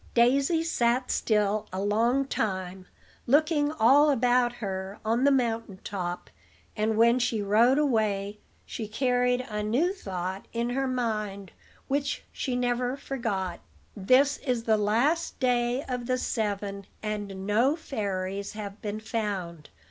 Daisy 0.15 0.63
sat 0.63 1.11
still 1.11 1.67
a 1.71 1.79
long 1.79 2.25
time, 2.25 2.87
looking 3.27 3.71
all 3.71 4.09
about 4.09 4.53
her 4.53 4.97
on 5.05 5.25
the 5.25 5.31
mountain 5.31 5.79
top; 5.83 6.31
and, 6.75 6.97
when 6.97 7.19
she 7.19 7.39
rode 7.39 7.77
away, 7.77 8.39
she 8.65 8.87
carried 8.87 9.41
a 9.47 9.61
new 9.61 9.93
thought 9.93 10.47
in 10.53 10.71
her 10.71 10.87
mind, 10.87 11.51
which 11.87 12.23
she 12.31 12.55
never 12.55 12.97
forgot. 12.97 13.59
"This 13.95 14.39
is 14.39 14.63
the 14.63 14.75
last 14.75 15.39
day 15.39 15.83
of 15.87 16.07
the 16.07 16.17
seven, 16.17 16.87
and 17.03 17.45
no 17.45 17.75
fairies 17.75 18.53
have 18.53 18.81
been 18.81 18.99
found. 18.99 19.69